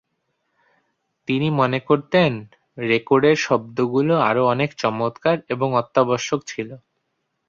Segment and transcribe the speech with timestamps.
[1.27, 2.31] তিনি মনে করতেন,
[2.83, 6.69] রেকর্ড এর শব্দগুলো আরও অনেক চমৎকার এবং অত্যাবশ্যক ছিল।